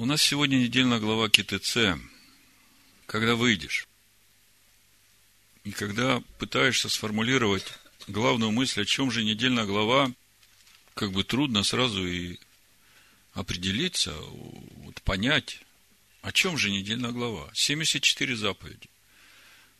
[0.00, 1.98] У нас сегодня недельная глава КТЦ.
[3.06, 3.88] Когда выйдешь,
[5.64, 7.64] и когда пытаешься сформулировать
[8.06, 10.12] главную мысль, о чем же недельная глава,
[10.94, 12.38] как бы трудно сразу и
[13.32, 15.62] определиться, вот понять,
[16.22, 17.50] о чем же недельная глава.
[17.52, 18.88] 74 заповеди.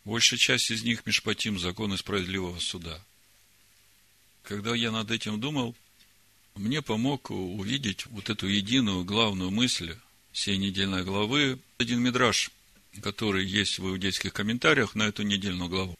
[0.03, 3.01] Большая часть из них Мишпатим, законы справедливого суда.
[4.43, 5.77] Когда я над этим думал,
[6.55, 9.95] мне помог увидеть вот эту единую главную мысль
[10.39, 11.59] всей недельной главы.
[11.79, 12.49] Один мидраж,
[13.01, 15.99] который есть в иудейских комментариях на эту недельную главу.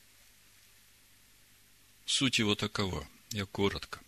[2.05, 3.99] Суть его такова, я коротко.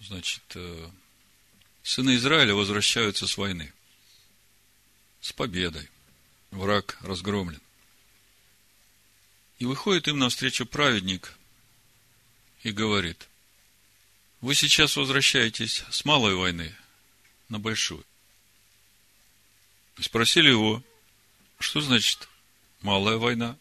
[0.00, 0.90] Значит, э,
[1.82, 3.74] сыны Израиля возвращаются с войны.
[5.20, 5.90] С победой.
[6.50, 7.60] Враг разгромлен.
[9.58, 11.36] И выходит им навстречу праведник
[12.62, 13.28] и говорит,
[14.40, 16.74] вы сейчас возвращаетесь с малой войны
[17.50, 18.04] на большую.
[20.00, 20.82] Спросили его,
[21.58, 22.28] что значит
[22.82, 23.56] малая война,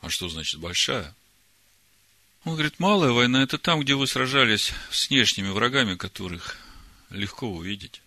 [0.00, 1.14] а что значит большая?
[2.44, 6.58] Он говорит, малая война– это там, где вы сражались с внешними врагами, которых
[7.08, 8.02] легко увидеть.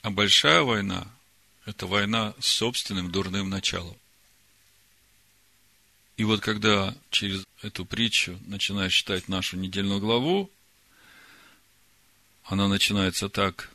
[0.00, 1.06] А большая война–
[1.66, 3.96] это война с собственным дурным началом.
[6.16, 10.50] И вот когда через эту притчу начинаешь читать нашу недельную главу,
[12.44, 13.70] она начинается так,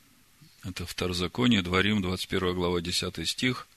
[0.69, 3.67] это Второзаконие, Дворим, 21 глава, 10 стих.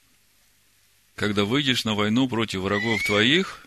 [1.16, 3.66] Когда выйдешь на войну против врагов твоих,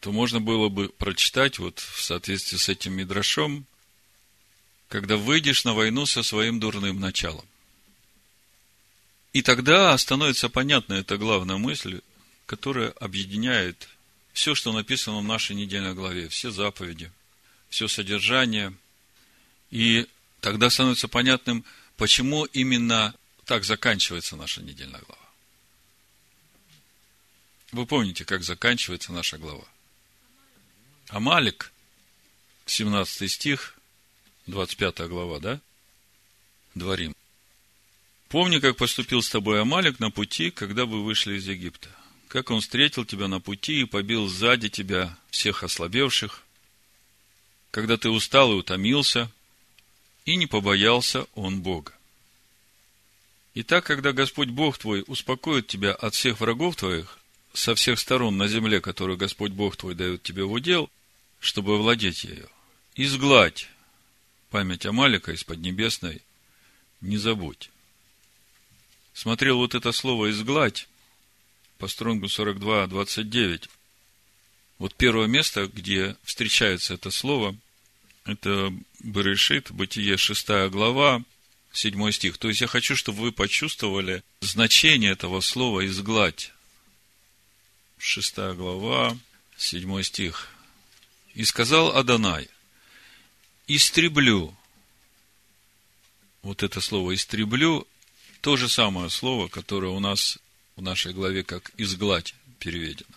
[0.00, 3.66] то можно было бы прочитать вот в соответствии с этим мидрашом,
[4.88, 7.44] когда выйдешь на войну со своим дурным началом.
[9.32, 12.00] И тогда становится понятна эта главная мысль,
[12.46, 13.88] которая объединяет
[14.32, 17.12] все, что написано в нашей недельной главе, все заповеди,
[17.68, 18.72] все содержание.
[19.70, 20.06] И
[20.40, 21.64] тогда становится понятным,
[21.96, 25.28] почему именно так заканчивается наша недельная глава.
[27.72, 29.64] Вы помните, как заканчивается наша глава?
[31.08, 31.72] Амалик,
[32.66, 33.78] 17 стих,
[34.46, 35.60] 25 глава, да?
[36.74, 37.14] Дворим.
[38.28, 41.88] Помни, как поступил с тобой Амалик на пути, когда вы вышли из Египта
[42.28, 46.42] как он встретил тебя на пути и побил сзади тебя всех ослабевших,
[47.70, 49.30] когда ты устал и утомился,
[50.28, 51.94] и не побоялся он Бога.
[53.54, 57.18] Итак, когда Господь Бог твой успокоит тебя от всех врагов твоих,
[57.54, 60.90] со всех сторон на земле, которую Господь Бог твой дает тебе в удел,
[61.40, 62.50] чтобы овладеть ею,
[62.94, 63.70] изгладь
[64.50, 66.20] память Амалика из Поднебесной,
[67.00, 67.70] не забудь.
[69.14, 70.88] Смотрел вот это слово «изгладь»,
[71.78, 73.70] по стронгу 42, 29.
[74.78, 77.56] Вот первое место, где встречается это слово,
[78.28, 81.22] это Берешит, Бытие, 6 глава,
[81.72, 82.36] 7 стих.
[82.38, 86.52] То есть я хочу, чтобы вы почувствовали значение этого слова «изгладь».
[87.96, 89.16] 6 глава,
[89.56, 90.48] 7 стих.
[91.34, 92.48] «И сказал Адонай,
[93.66, 94.54] истреблю».
[96.42, 97.86] Вот это слово «истреблю»
[98.42, 100.38] то же самое слово, которое у нас
[100.76, 103.08] в нашей главе как «изгладь» переведено.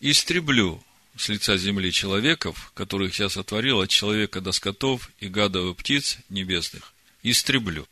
[0.00, 0.82] «Истреблю
[1.16, 6.18] с лица земли человеков, которых я сотворил от человека до скотов и гадов и птиц
[6.28, 6.92] небесных.
[7.22, 7.86] Истреблю».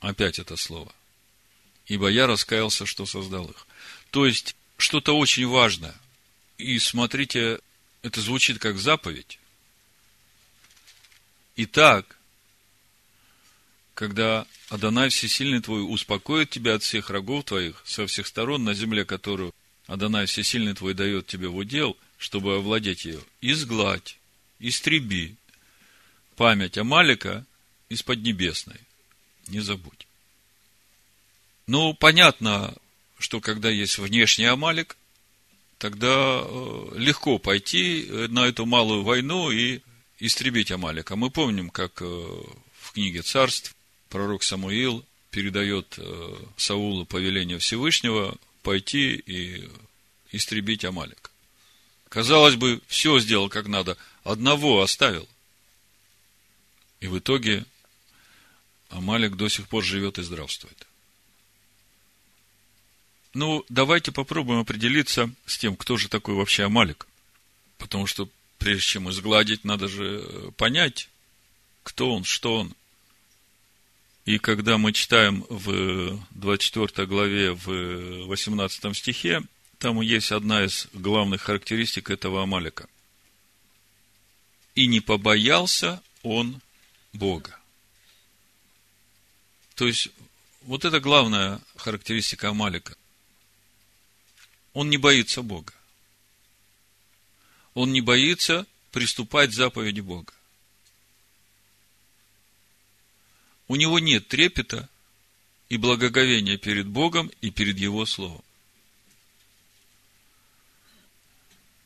[0.00, 0.92] Опять это слово.
[1.86, 3.66] «Ибо я раскаялся, что создал их».
[4.10, 5.94] То есть, что-то очень важное.
[6.56, 7.60] И смотрите,
[8.02, 9.38] это звучит как заповедь.
[11.56, 12.16] Итак,
[13.94, 19.04] когда Адонай Всесильный твой успокоит тебя от всех врагов твоих со всех сторон на земле,
[19.04, 19.54] которую
[19.86, 24.18] Адонай Всесильный твой дает тебе в удел, чтобы овладеть ее, изгладь,
[24.58, 25.36] истреби
[26.36, 27.46] память Амалика
[27.88, 28.80] из Поднебесной.
[29.46, 30.06] Не забудь.
[31.66, 32.74] Ну, понятно,
[33.18, 34.96] что когда есть внешний Амалик,
[35.78, 39.80] тогда э, легко пойти на эту малую войну и
[40.18, 41.16] истребить Амалика.
[41.16, 43.74] Мы помним, как э, в книге царств
[44.08, 49.68] пророк Самуил передает э, Саулу повеление Всевышнего пойти и
[50.32, 51.30] истребить Амалик.
[52.08, 55.28] Казалось бы, все сделал как надо, одного оставил.
[57.00, 57.64] И в итоге
[58.88, 60.86] Амалик до сих пор живет и здравствует.
[63.34, 67.06] Ну, давайте попробуем определиться с тем, кто же такой вообще Амалик.
[67.76, 71.08] Потому что прежде чем изгладить, надо же э, понять,
[71.82, 72.74] кто он, что он.
[74.24, 79.42] И когда мы читаем в 24 главе, в 18 стихе,
[79.78, 82.88] там есть одна из главных характеристик этого Амалика.
[84.74, 86.60] И не побоялся он
[87.12, 87.58] Бога.
[89.74, 90.08] То есть,
[90.62, 92.96] вот это главная характеристика Амалика.
[94.72, 95.72] Он не боится Бога.
[97.74, 100.32] Он не боится приступать к заповеди Бога.
[103.68, 104.88] У него нет трепета
[105.68, 108.42] и благоговения перед Богом и перед Его Словом.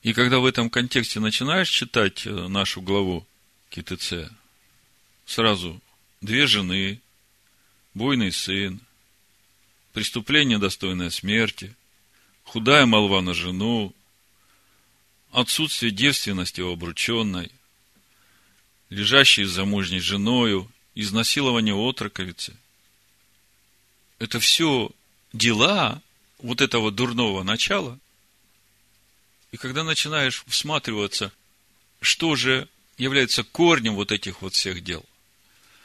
[0.03, 3.27] И когда в этом контексте начинаешь читать э, нашу главу
[3.71, 4.31] КТЦ,
[5.25, 5.81] сразу
[6.21, 7.01] две жены,
[7.95, 8.81] буйный сын,
[9.93, 11.75] преступление, достойное смерти,
[12.43, 13.95] худая молва на жену,
[15.31, 17.53] отсутствие девственности у обрученной,
[18.91, 22.57] лежащий с замужней женою, изнасилование отроковицы.
[24.19, 24.91] Это все
[25.33, 26.03] дела
[26.39, 27.99] вот этого дурного начала.
[29.53, 31.31] И когда начинаешь всматриваться,
[32.01, 35.05] что же является корнем вот этих вот всех дел,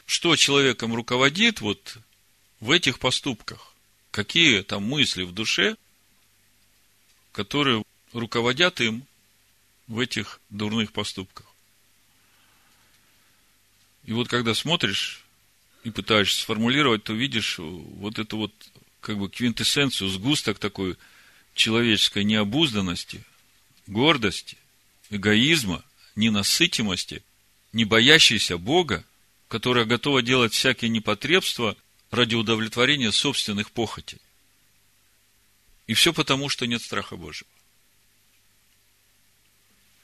[0.05, 1.97] что человеком руководит вот
[2.61, 3.73] в этих поступках,
[4.11, 5.75] какие там мысли в душе,
[7.33, 7.83] которые
[8.13, 9.05] руководят им
[9.87, 11.45] в этих дурных поступках.
[14.05, 15.23] И вот когда смотришь
[15.83, 18.53] и пытаешься сформулировать, то видишь вот эту вот
[19.01, 20.95] как бы квинтэссенцию, сгусток такой
[21.53, 23.23] человеческой необузданности,
[23.87, 24.57] гордости,
[25.09, 25.83] эгоизма,
[26.15, 27.23] ненасытимости,
[27.73, 29.03] не боящейся Бога,
[29.47, 31.75] которая готова делать всякие непотребства
[32.11, 34.19] ради удовлетворения собственных похотей.
[35.87, 37.49] И все потому, что нет страха Божьего.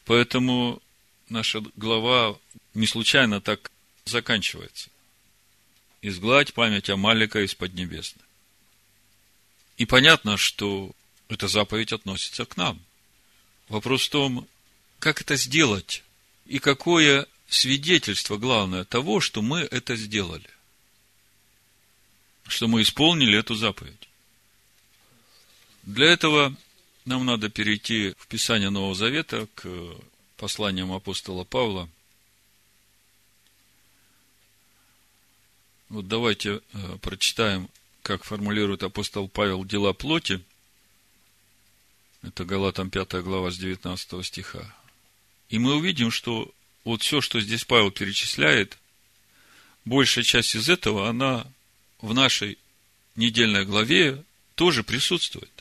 [0.06, 0.82] Поэтому
[1.30, 2.38] наша глава
[2.74, 3.72] не случайно так
[4.06, 4.90] заканчивается.
[6.02, 8.26] Изгладь память Амалика из Поднебесной.
[9.78, 10.92] И понятно, что
[11.30, 12.82] эта заповедь относится к нам.
[13.70, 14.48] Вопрос в том,
[15.00, 16.04] как это сделать
[16.46, 20.50] и какое свидетельство главное того, что мы это сделали.
[22.48, 24.10] Что мы исполнили эту заповедь.
[25.84, 26.56] Для этого
[27.06, 29.68] нам надо перейти в Писание Нового Завета к
[30.38, 31.90] посланиям апостола Павла.
[35.90, 37.70] Вот давайте э, прочитаем,
[38.02, 40.42] как формулирует апостол Павел дела плоти.
[42.24, 44.74] Это Галатам 5 глава с 19 стиха.
[45.50, 46.54] И мы увидим, что
[46.86, 48.78] вот все, что здесь Павел перечисляет,
[49.84, 51.46] большая часть из этого, она
[52.00, 52.58] в нашей
[53.16, 54.24] недельной главе
[54.56, 55.52] тоже присутствует.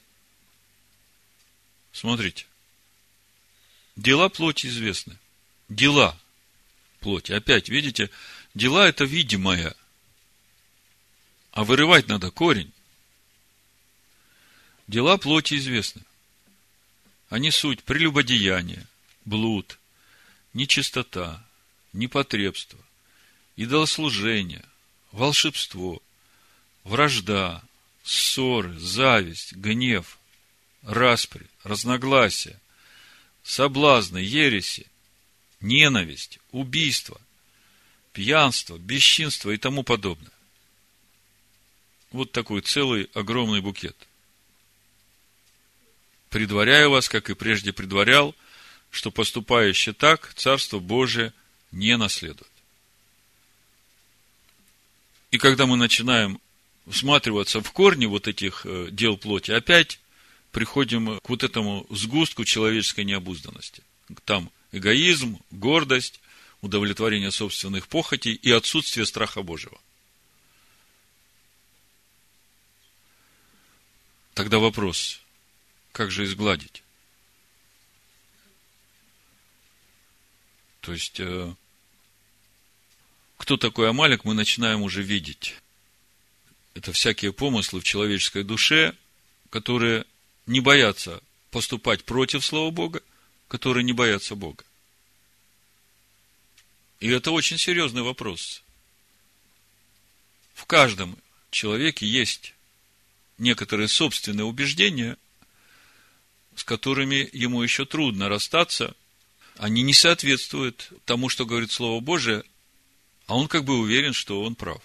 [1.93, 2.47] Смотрите.
[3.97, 5.19] Дела плоти известны.
[5.69, 6.17] Дела
[7.01, 7.33] плоти.
[7.33, 8.09] Опять, видите,
[8.55, 9.75] дела это видимое.
[11.51, 12.73] А вырывать надо корень.
[14.87, 16.03] Дела плоти известны.
[17.33, 18.87] Они суть прелюбодеяние,
[19.25, 19.79] блуд,
[20.53, 21.43] нечистота,
[21.95, 22.79] непотребство,
[23.57, 24.63] идолослужение,
[25.13, 26.03] волшебство,
[26.85, 27.63] вражда,
[28.05, 30.19] ссоры, зависть, гнев,
[30.83, 32.61] распри, разногласия,
[33.43, 34.87] соблазны, ереси,
[35.63, 37.19] ненависть, убийство,
[38.13, 40.31] пьянство, бесчинство и тому подобное.
[42.11, 43.97] Вот такой целый огромный букет.
[46.33, 48.35] Предваряю вас, как и прежде предварял,
[48.91, 51.35] что поступающий так Царство Божие
[51.73, 52.51] не наследует.
[55.31, 56.41] И когда мы начинаем
[56.89, 60.01] всматриваться в корни вот этих э, дел плоти, опять
[60.53, 63.83] приходим к вот этому сгустку человеческой необузданности.
[64.25, 66.19] Там эгоизм, гордость,
[66.63, 69.79] удовлетворение собственных похотей и отсутствие страха Божьего.
[74.33, 75.23] Тогда вопрос,
[75.93, 76.83] как же изгладить?
[80.81, 81.55] То есть, э,
[83.37, 85.55] кто такой Амалик, мы начинаем уже видеть.
[86.75, 88.97] Это всякие помыслы в человеческой душе,
[89.51, 90.05] которые
[90.47, 93.03] не боятся поступать против Слова Бога,
[93.49, 94.65] которые не боятся Бога.
[96.99, 98.63] И это очень серьезный вопрос.
[100.55, 101.19] В каждом
[101.51, 102.55] человеке есть
[103.39, 105.19] некоторые собственные убеждения,
[106.57, 108.95] с которыми ему еще трудно расстаться.
[109.57, 112.45] Они не соответствуют тому, что говорит Слово Божие,
[113.27, 114.83] а он как бы уверен, что он прав.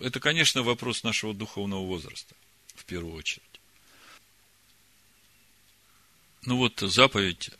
[0.00, 2.34] Это, конечно, вопрос нашего духовного возраста
[2.74, 3.42] в первую очередь.
[6.42, 7.50] Ну вот заповедь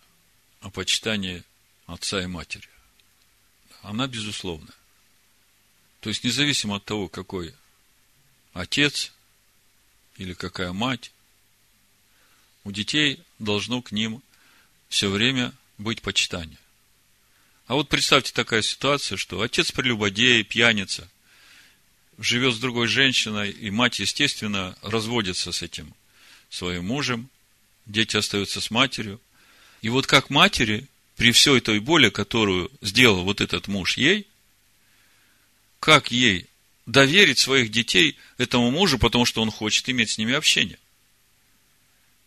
[0.61, 1.45] о почитании
[1.87, 2.69] отца и матери.
[3.83, 4.75] Она безусловная.
[6.01, 7.55] То есть, независимо от того, какой
[8.53, 9.14] отец
[10.17, 11.13] или какая мать,
[12.65, 14.23] у детей должно к ним
[14.89, 16.59] все время быть почитание.
[17.67, 21.09] А вот представьте такая ситуация, что отец прелюбодей, пьяница,
[22.19, 25.95] живет с другой женщиной, и мать, естественно, разводится с этим
[26.49, 27.31] своим мужем,
[27.87, 29.21] дети остаются с матерью.
[29.83, 34.27] И вот как матери, при всей той боли, которую сделал вот этот муж ей,
[35.81, 36.47] как ей
[36.87, 40.79] доверить своих детей этому мужу, потому что он хочет иметь с ними общение?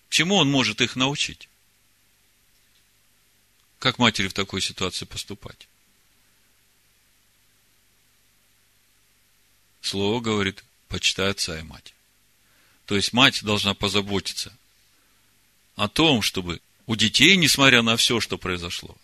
[0.10, 1.50] Чему он может их научить?
[3.80, 5.68] Как матери в такой ситуации поступать?
[9.82, 11.94] Слово говорит, почитай отца и мать.
[12.86, 14.58] То есть мать должна позаботиться
[15.76, 18.98] о том, чтобы у детей, несмотря на все, что произошло,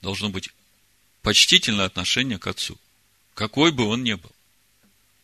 [0.00, 0.50] должно быть
[1.22, 2.78] почтительное отношение к отцу,
[3.34, 4.32] какой бы он ни был.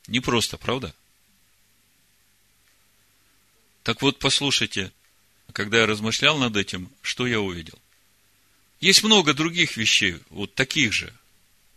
[0.06, 0.94] Не просто, правда?
[3.82, 4.92] Так вот, послушайте,
[5.52, 7.78] когда я размышлял над этим, что я увидел?
[8.80, 11.12] Есть много других вещей, вот таких же.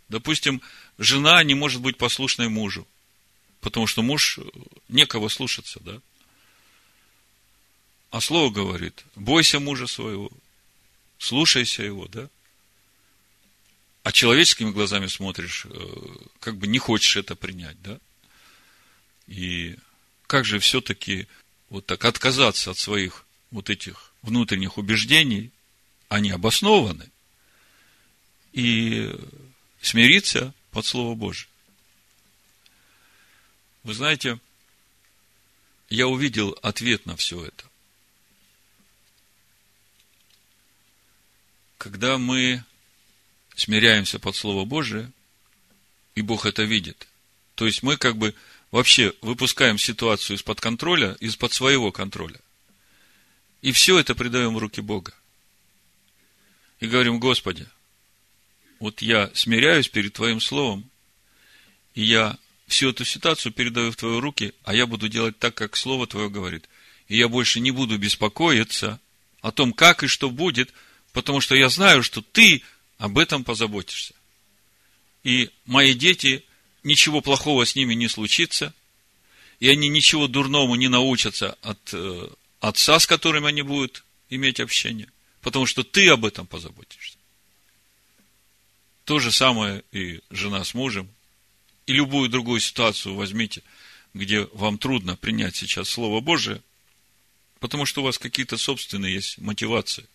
[0.08, 0.62] Допустим,
[0.98, 2.86] жена не может быть послушной мужу,
[3.60, 4.38] потому что муж
[4.88, 6.00] некого слушаться, да?
[8.10, 10.30] А слово говорит, бойся мужа своего,
[11.18, 12.28] слушайся его, да?
[14.02, 17.98] А человеческими глазами смотришь, э, как бы не хочешь это принять, да?
[19.28, 19.76] И
[20.26, 21.28] как же все-таки
[21.68, 25.52] вот так отказаться от своих вот этих внутренних убеждений
[26.08, 27.10] они обоснованы,
[28.52, 29.14] и
[29.80, 31.48] смириться под Слово Божие.
[33.84, 34.38] Вы знаете,
[35.90, 37.64] я увидел ответ на все это.
[41.76, 42.64] Когда мы
[43.54, 45.12] смиряемся под Слово Божие,
[46.14, 47.06] и Бог это видит,
[47.54, 48.34] то есть мы как бы
[48.70, 52.40] вообще выпускаем ситуацию из-под контроля, из-под своего контроля.
[53.62, 55.14] И все это предаем в руки Бога
[56.80, 57.66] и говорим, Господи,
[58.78, 60.88] вот я смиряюсь перед Твоим Словом,
[61.94, 65.76] и я всю эту ситуацию передаю в Твои руки, а я буду делать так, как
[65.76, 66.68] Слово Твое говорит.
[67.08, 69.00] И я больше не буду беспокоиться
[69.40, 70.72] о том, как и что будет,
[71.12, 72.62] потому что я знаю, что Ты
[72.98, 74.14] об этом позаботишься.
[75.24, 76.44] И мои дети,
[76.82, 78.74] ничего плохого с ними не случится,
[79.60, 82.28] и они ничего дурному не научатся от э,
[82.60, 85.08] отца, с которым они будут иметь общение
[85.40, 87.16] потому что ты об этом позаботишься.
[89.04, 91.08] То же самое и жена с мужем,
[91.86, 93.62] и любую другую ситуацию возьмите,
[94.12, 96.60] где вам трудно принять сейчас Слово Божие,
[97.60, 100.06] потому что у вас какие-то собственные есть мотивации.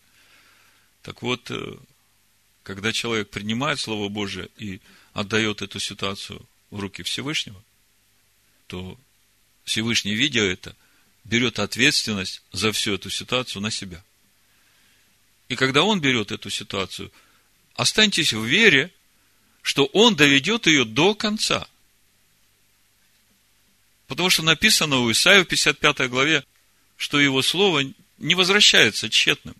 [1.02, 1.78] Так вот, э,
[2.62, 4.82] когда человек принимает Слово Божие и
[5.14, 7.64] отдает эту ситуацию в руки Всевышнего,
[8.68, 9.00] то
[9.64, 10.76] Всевышний, видя это,
[11.24, 14.04] берет ответственность за всю эту ситуацию на себя–
[15.50, 17.12] и когда он берет эту ситуацию,
[17.76, 18.92] останьтесь в вере,
[19.62, 21.68] что он доведет ее до конца.
[24.08, 26.44] Потому что написано у Исаия в 55 главе,
[26.98, 27.84] что его слово
[28.18, 29.56] не возвращается тщетным.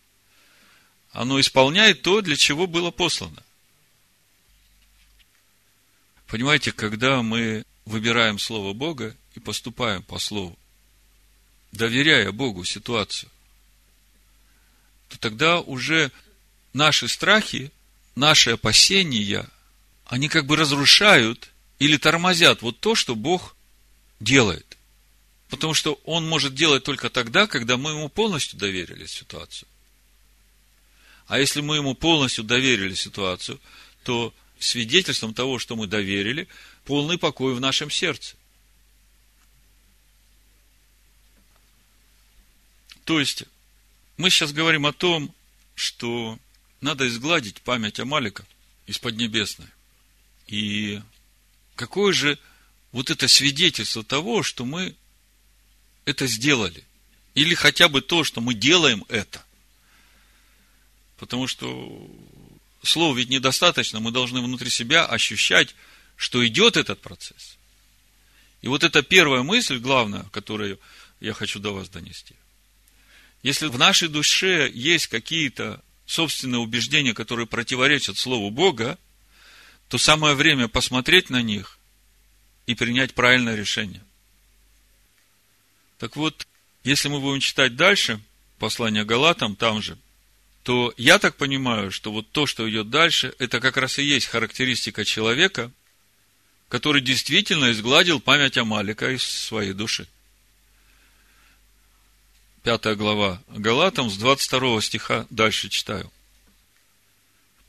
[1.12, 3.43] Оно исполняет то, для чего было послано.
[6.34, 10.58] Понимаете, когда мы выбираем Слово Бога и поступаем по Слову,
[11.72, 13.30] доверяя Богу ситуацию,
[15.10, 16.12] то тогда уже
[16.74, 17.72] наши страхи,
[18.16, 19.48] наши опасения,
[20.08, 23.56] они как бы разрушают или тормозят вот то, что Бог
[24.20, 24.80] делает.
[25.50, 29.70] Потому что Он может делать только тогда, когда мы Ему полностью доверили ситуацию.
[31.28, 33.60] А если мы Ему полностью доверили ситуацию,
[34.04, 36.48] то свидетельством того, что мы доверили,
[36.86, 38.36] полный покой в нашем сердце.
[43.06, 43.44] То есть,
[44.18, 45.34] мы сейчас говорим о том,
[45.76, 46.40] что
[46.82, 48.46] надо изгладить память Амалика
[48.88, 49.68] из Поднебесной.
[50.48, 51.02] И
[51.76, 52.38] какое же
[52.92, 54.96] вот это свидетельство того, что мы
[56.06, 56.84] это сделали.
[57.34, 59.44] Или хотя бы то, что мы делаем это.
[61.18, 62.10] Потому что
[62.84, 65.76] слов ведь недостаточно, мы должны внутри себя ощущать,
[66.16, 67.58] что идет этот процесс.
[68.62, 70.80] И вот это первая мысль, главная, которую
[71.20, 72.36] я хочу до вас донести.
[73.42, 78.98] Если в нашей душе есть какие-то собственные убеждения, которые противоречат Слову Бога,
[79.90, 81.78] то самое время посмотреть на них
[82.66, 84.04] и принять правильное решение.
[86.00, 86.48] Так вот,
[86.84, 88.20] если мы будем читать дальше,
[88.60, 89.98] послание Галатам там же,
[90.64, 94.28] то я так понимаю, что вот то, что идет дальше, это как раз и есть
[94.28, 95.72] характеристика человека,
[96.70, 100.08] который действительно изгладил память Амалика из своей души.
[102.64, 106.12] 5 глава Галатам, с 22 стиха дальше читаю.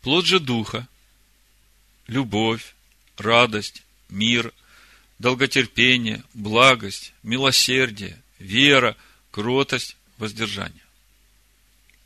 [0.00, 0.86] Плод же Духа
[2.06, 2.74] любовь,
[3.16, 4.52] радость, мир,
[5.18, 8.96] долготерпение, благость, милосердие, вера,
[9.30, 10.83] кротость, воздержание.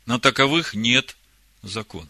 [0.09, 1.15] На таковых нет
[1.61, 2.09] закона.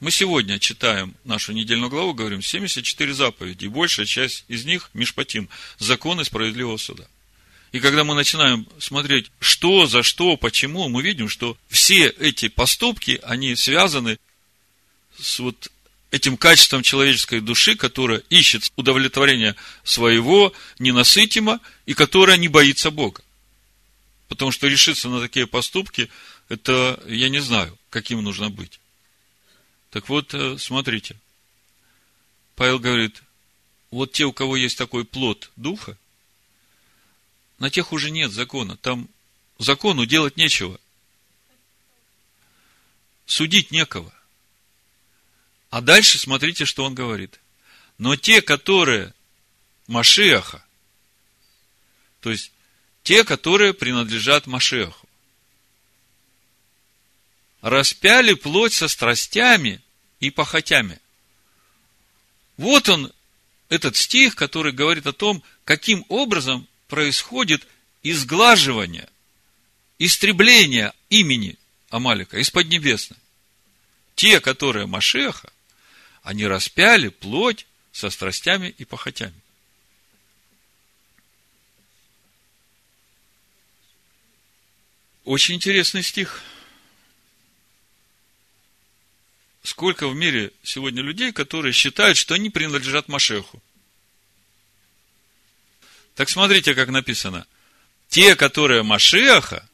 [0.00, 5.48] Мы сегодня читаем нашу недельную главу, говорим 74 заповеди, и большая часть из них Мишпатим,
[5.78, 7.08] законы справедливого суда.
[7.72, 13.18] И когда мы начинаем смотреть, что, за что, почему, мы видим, что все эти поступки,
[13.22, 14.18] они связаны
[15.18, 15.72] с вот
[16.10, 23.22] этим качеством человеческой души, которая ищет удовлетворения своего, ненасытимо, и которая не боится Бога.
[24.32, 26.08] Потому что решиться на такие поступки,
[26.48, 28.80] это я не знаю, каким нужно быть.
[29.90, 31.20] Так вот, э, смотрите.
[32.56, 33.22] Павел говорит,
[33.90, 35.98] вот те, у кого есть такой плод духа,
[37.58, 38.78] на тех уже нет закона.
[38.78, 39.10] Там
[39.58, 40.80] закону делать нечего.
[43.26, 44.14] Судить некого.
[45.68, 47.38] А дальше смотрите, что он говорит.
[47.98, 49.12] Но те, которые
[49.88, 50.64] Машиаха,
[52.20, 52.50] то есть
[53.02, 55.08] те, которые принадлежат Машеху,
[57.60, 59.80] распяли плоть со страстями
[60.20, 60.98] и похотями.
[62.56, 63.12] Вот он,
[63.68, 67.66] этот стих, который говорит о том, каким образом происходит
[68.02, 69.08] изглаживание,
[69.98, 71.56] истребление имени
[71.88, 73.18] Амалика из Поднебесной.
[74.14, 75.52] Те, которые Машеха,
[76.22, 79.41] они распяли плоть со страстями и похотями.
[85.24, 86.42] Очень интересный стих.
[89.62, 93.62] Сколько в мире сегодня людей, которые считают, что они принадлежат Машеху.
[96.16, 97.46] Так смотрите, как написано.
[98.08, 99.68] Те, которые Машеха,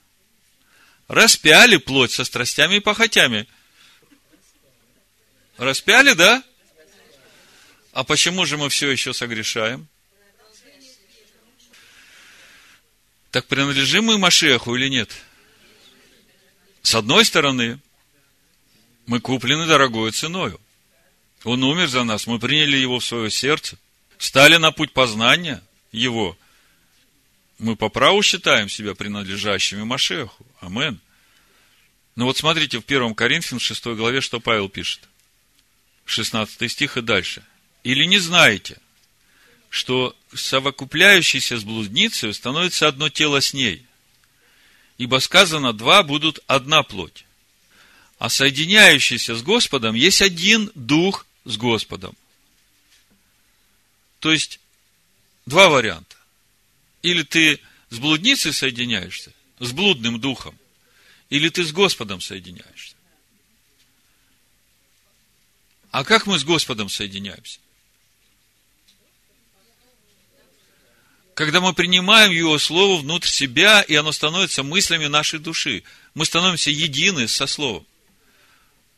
[1.08, 3.46] распяли плоть со страстями и похотями–
[5.58, 6.44] Распяли, да?
[7.92, 9.88] А почему же мы все еще согрешаем?
[13.32, 15.10] Так принадлежим мы Машеху или нет?
[16.82, 17.78] С одной стороны,
[19.06, 20.60] мы куплены дорогой ценою.
[21.44, 23.78] Он умер за нас, мы приняли его в свое сердце,
[24.18, 25.62] стали на путь познания
[25.92, 26.36] его.
[27.58, 30.46] Мы по праву считаем себя принадлежащими Машеху.
[30.60, 31.00] Амен.
[32.16, 35.00] Но вот смотрите в 1 Коринфян 6 главе, что Павел пишет.
[36.04, 37.44] 16 стих и дальше.
[37.84, 38.78] Или не знаете,
[39.70, 43.86] что совокупляющийся с блудницей становится одно тело с ней.
[44.98, 47.24] Ибо сказано, два будут одна плоть.
[48.18, 52.16] А соединяющийся с Господом есть один дух с Господом.
[54.18, 54.58] То есть,
[55.46, 56.16] два варианта.
[57.02, 60.58] Или ты с блудницей соединяешься, с блудным духом,
[61.30, 62.96] или ты с Господом соединяешься.
[65.92, 67.60] А как мы с Господом соединяемся?
[71.38, 75.84] Когда мы принимаем Его Слово внутрь себя, и оно становится мыслями нашей души.
[76.14, 77.86] Мы становимся едины со Словом.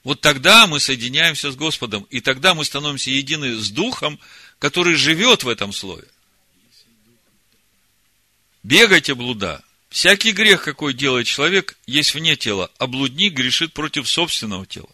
[0.05, 4.18] Вот тогда мы соединяемся с Господом, и тогда мы становимся едины с Духом,
[4.59, 6.09] который живет в этом Слове.
[8.62, 9.62] Бегайте, блуда.
[9.90, 14.88] Всякий грех, какой делает человек, есть вне тела, а блудник грешит против собственного тела.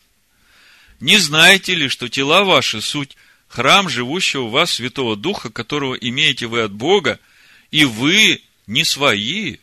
[0.99, 6.49] Не знаете ли, что тела ваши суть храм живущего у вас Святого Духа, которого имеете
[6.49, 7.21] вы от Бога,
[7.70, 9.59] и вы не свои?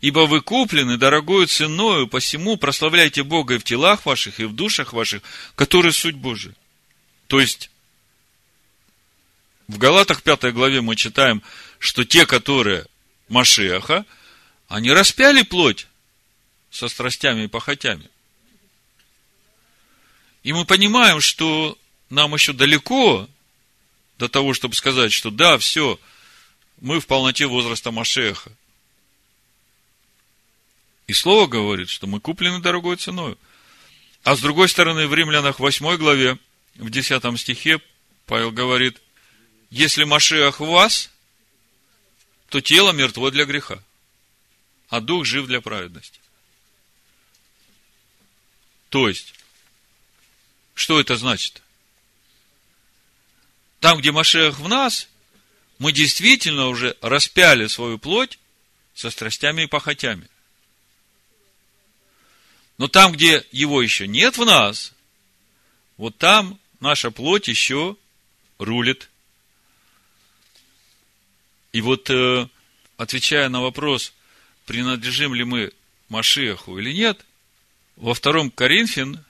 [0.00, 4.92] Ибо вы куплены дорогою ценою, посему прославляйте Бога и в телах ваших, и в душах
[4.92, 5.22] ваших,
[5.56, 6.54] которые суть Божия.
[7.26, 7.70] То есть,
[9.66, 11.42] в Галатах 5 главе мы читаем,
[11.78, 12.86] что те, которые
[13.28, 14.06] Машеха,
[14.68, 15.88] они распяли плоть
[16.70, 18.08] со страстями и похотями.
[20.42, 21.76] И мы понимаем, что
[22.08, 23.28] нам еще далеко
[24.18, 25.98] до того, чтобы сказать, что да, все,
[26.80, 28.52] мы в полноте возраста Машеха.
[31.06, 33.36] И Слово говорит, что мы куплены дорогой ценой.
[34.24, 36.38] А с другой стороны, в Римлянах 8 главе,
[36.74, 37.80] в 10 стихе,
[38.26, 39.00] Павел говорит,
[39.70, 41.10] если Машех в вас,
[42.48, 43.82] то тело мертво для греха,
[44.88, 46.20] а дух жив для праведности.
[48.90, 49.34] То есть,
[50.74, 51.62] что это значит?
[53.80, 55.08] Там, где Машех в нас,
[55.78, 58.38] мы действительно уже распяли свою плоть
[58.94, 60.28] со страстями и похотями.
[62.78, 64.92] Но там, где его еще нет в нас,
[65.96, 67.96] вот там наша плоть еще
[68.58, 69.10] рулит.
[71.72, 72.48] И вот, э,
[72.96, 74.12] отвечая на вопрос,
[74.66, 75.72] принадлежим ли мы
[76.08, 77.24] Машеху или нет,
[77.96, 79.24] во втором Коринфян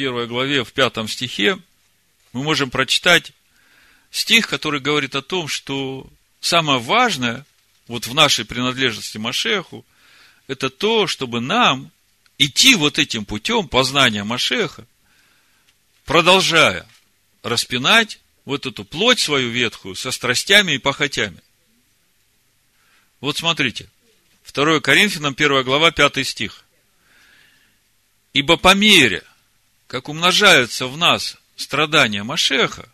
[0.00, 1.58] первой главе, в пятом стихе,
[2.32, 3.32] мы можем прочитать
[4.10, 6.06] стих, который говорит о том, что
[6.40, 7.44] самое важное
[7.86, 9.84] вот в нашей принадлежности Машеху,
[10.46, 11.90] это то, чтобы нам
[12.38, 14.86] идти вот этим путем познания Машеха,
[16.04, 16.86] продолжая
[17.42, 21.40] распинать вот эту плоть свою ветхую со страстями и похотями.
[23.20, 23.88] Вот смотрите,
[24.52, 26.64] 2 Коринфянам 1 глава 5 стих.
[28.32, 29.22] Ибо по мере,
[29.86, 32.88] как умножаются в нас страдания Машеха,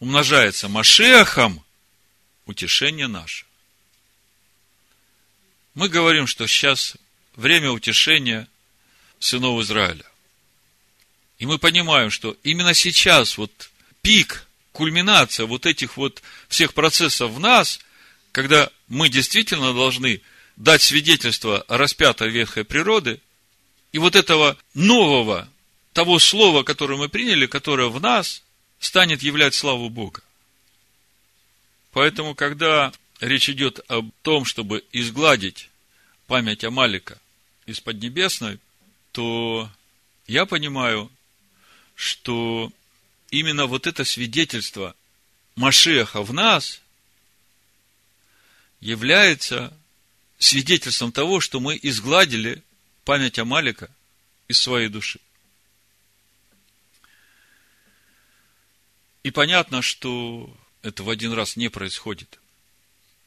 [0.00, 1.64] умножается Машехом
[2.46, 3.44] утешение наше.
[5.74, 6.96] Мы говорим, что сейчас
[7.34, 8.48] время утешения
[9.18, 10.04] сынов Израиля.
[11.38, 17.40] И мы понимаем, что именно сейчас вот пик, кульминация вот этих вот всех процессов в
[17.40, 17.80] нас,
[18.32, 20.22] когда мы действительно должны
[20.56, 23.20] дать свидетельство распятой ветхой природы,
[23.92, 25.48] и вот этого нового,
[25.92, 28.42] того слова, которое мы приняли, которое в нас,
[28.78, 30.22] станет являть славу Бога.
[31.92, 35.70] Поэтому, когда речь идет о том, чтобы изгладить
[36.26, 37.18] память Амалика
[37.64, 38.58] из Поднебесной,
[39.12, 39.70] то
[40.26, 41.10] я понимаю,
[41.94, 42.70] что
[43.30, 44.94] именно вот это свидетельство
[45.54, 46.80] Машеха в нас
[48.80, 49.72] является
[50.38, 52.62] свидетельством того, что мы изгладили
[53.04, 53.90] память Амалика
[54.48, 55.18] из своей души.
[59.26, 62.38] И понятно, что это в один раз не происходит.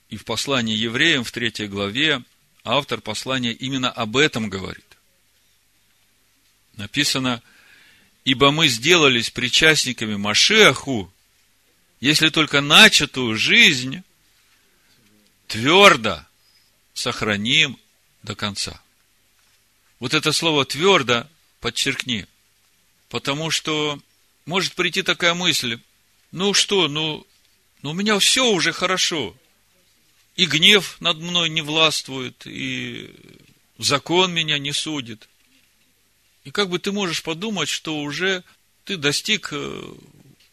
[0.08, 2.24] И в послании евреям в третьей главе
[2.64, 4.86] автор послания именно об этом говорит.
[6.78, 7.44] Написано,
[8.24, 11.12] ибо мы сделались причастниками Машеху,
[12.00, 14.02] если только начатую жизнь
[15.48, 16.26] твердо
[16.94, 17.78] сохраним
[18.24, 18.82] до конца.
[20.00, 21.28] Вот это слово твердо
[21.60, 22.26] подчеркни,
[23.10, 24.02] потому что
[24.46, 25.78] может прийти такая мысль,
[26.32, 27.26] ну что, ну,
[27.82, 29.36] ну у меня все уже хорошо.
[30.36, 33.13] И гнев над мной не властвует, и
[33.78, 35.28] закон меня не судит.
[36.44, 38.44] И как бы ты можешь подумать, что уже
[38.86, 39.94] ты достиг э,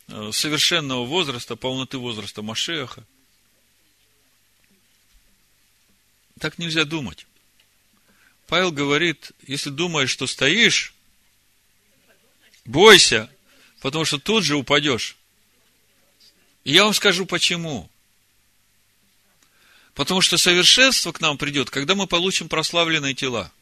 [0.08, 3.04] э, совершенного возраста, полноты возраста Машеха.
[6.40, 7.26] Так нельзя думать.
[8.46, 10.94] Павел говорит, если думаешь, что стоишь,
[12.64, 13.30] бойся,
[13.80, 15.16] потому что тут же упадешь.
[16.66, 17.88] И я вам скажу почему.
[19.94, 23.52] Потому что совершенство к нам придет, когда мы получим прославленные тела.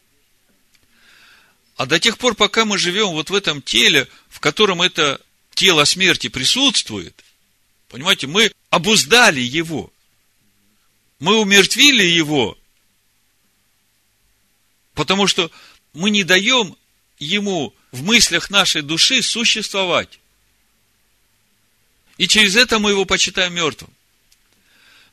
[1.77, 5.21] А до тех пор, пока мы живем вот в этом теле, в котором это
[5.53, 7.23] тело смерти присутствует,
[7.90, 9.93] понимаете, мы обуздали его.
[11.19, 12.57] Мы умертвили его,
[14.95, 15.51] потому что
[15.93, 16.75] мы не даем
[17.19, 20.21] ему в мыслях нашей души существовать.
[22.16, 23.90] И через это мы его почитаем мертвым.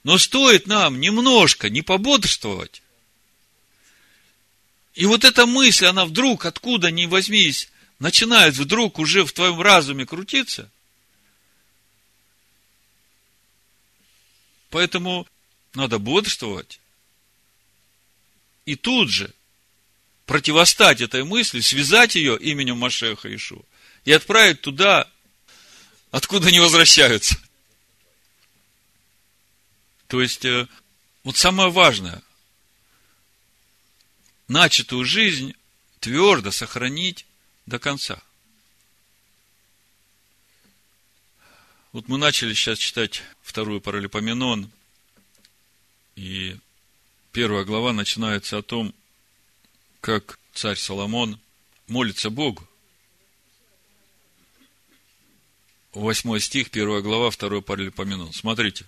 [0.04, 2.82] Но стоит нам немножко не пободрствовать,
[4.94, 10.06] и вот эта мысль, она вдруг, откуда ни возьмись, начинает вдруг уже в твоем разуме
[10.06, 10.70] крутиться.
[14.70, 15.28] Поэтому
[15.74, 16.80] надо бодрствовать.
[18.66, 19.34] И тут же
[20.26, 23.66] противостать этой мысли, связать ее именем Машеха Ишу
[24.06, 25.10] и отправить туда,
[26.12, 27.36] откуда не возвращаются.
[30.08, 30.67] То есть, э,
[31.24, 32.21] вот самое важное,
[34.47, 35.56] начатую жизнь
[36.02, 37.26] твердо сохранить
[37.65, 38.21] до конца.
[41.93, 44.69] Вот мы начали сейчас читать вторую паралипоменон,
[46.15, 46.58] и
[47.32, 48.93] первая глава начинается о том,
[50.02, 51.39] как царь Соломон
[51.88, 52.67] молится Богу.
[55.94, 58.32] Восьмой стих, первая глава, второй паралипоменон.
[58.34, 58.86] Смотрите.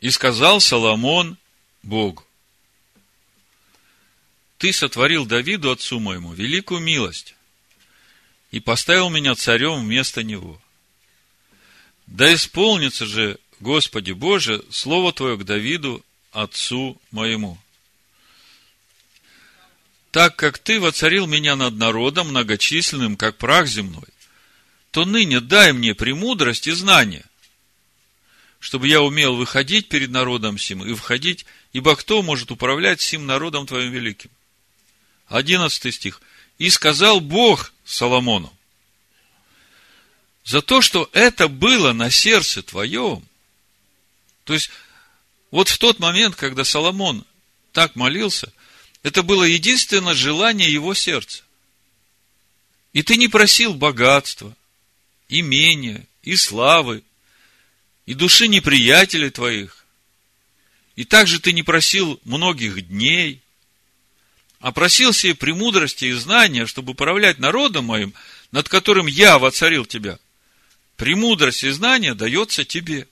[0.00, 1.36] «И сказал Соломон
[1.82, 2.24] Богу,
[4.60, 7.34] ты сотворил Давиду, отцу моему, великую милость,
[8.50, 10.60] и поставил меня царем вместо него.
[12.06, 17.58] Да исполнится же, Господи Боже, слово Твое к Давиду, отцу моему.
[20.10, 24.08] Так как Ты воцарил меня над народом многочисленным, как прах земной,
[24.90, 27.24] то ныне дай мне премудрость и знание,
[28.58, 33.66] чтобы я умел выходить перед народом сим и входить, ибо кто может управлять сим народом
[33.66, 34.30] Твоим великим?
[35.28, 36.20] 11 стих.
[36.58, 38.52] И сказал Бог Соломону,
[40.44, 43.22] за то, что это было на сердце твоем,
[44.44, 44.70] то есть,
[45.50, 47.24] вот в тот момент, когда Соломон
[47.72, 48.52] так молился,
[49.02, 51.44] это было единственное желание его сердца.
[52.92, 54.54] И ты не просил богатства,
[55.30, 57.02] имения и славы,
[58.06, 59.86] и души неприятелей твоих.
[60.96, 63.40] И также ты не просил многих дней,
[64.58, 68.12] а просил себе премудрости и знания, чтобы управлять народом моим,
[68.52, 70.18] над которым я воцарил тебя.
[70.96, 73.08] Премудрость и знание дается тебе.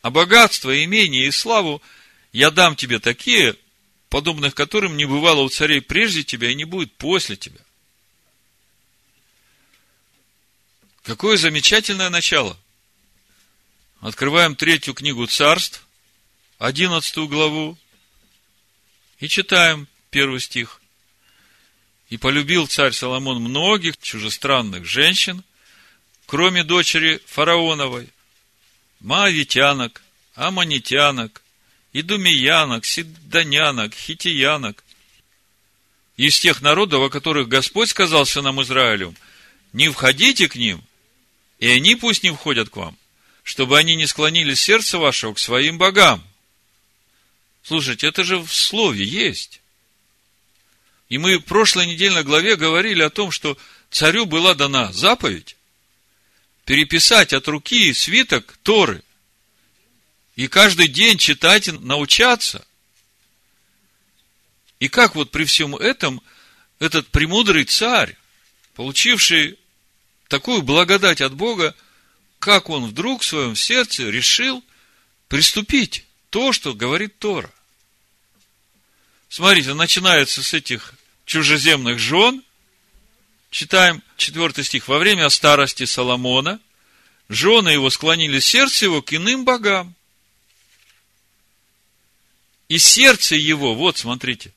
[0.00, 1.82] А богатство, имение и славу
[2.32, 3.56] я дам тебе такие,
[4.08, 7.60] подобных которым не бывало у царей прежде тебя и не будет после тебя.
[11.02, 12.56] Какое замечательное начало.
[14.00, 15.84] Открываем третью книгу царств,
[16.58, 17.76] одиннадцатую главу,
[19.18, 20.80] и читаем первый стих.
[22.08, 25.42] И полюбил царь Соломон многих чужестранных женщин,
[26.26, 28.08] кроме дочери фараоновой,
[29.00, 30.02] маавитянок,
[30.34, 31.42] аманитянок,
[31.92, 34.84] идумиянок, сидонянок, хитиянок,
[36.16, 39.14] из тех народов, о которых Господь сказал сынам Израилю,
[39.72, 40.84] не входите к ним,
[41.62, 42.98] и они пусть не входят к вам,
[43.44, 46.26] чтобы они не склонили сердце вашего к своим богам.
[47.62, 49.60] Слушайте, это же в слове есть.
[51.08, 53.56] И мы в прошлой недельной главе говорили о том, что
[53.92, 55.54] царю была дана заповедь
[56.64, 59.04] переписать от руки свиток Торы.
[60.34, 62.66] И каждый день читать и научаться.
[64.80, 66.20] И как вот при всем этом
[66.80, 68.16] этот премудрый царь,
[68.74, 69.60] получивший
[70.32, 71.74] такую благодать от Бога,
[72.38, 74.64] как он вдруг в своем сердце решил
[75.28, 77.52] приступить то, что говорит Тора.
[79.28, 80.94] Смотрите, начинается с этих
[81.26, 82.42] чужеземных жен.
[83.50, 84.88] Читаем четвертый стих.
[84.88, 86.58] Во время старости Соломона
[87.28, 89.94] жены его склонили сердце его к иным богам.
[92.68, 94.54] И сердце его, вот смотрите,